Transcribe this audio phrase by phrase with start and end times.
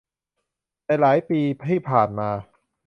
[0.85, 2.29] ในหลายปีที่ผ่านมา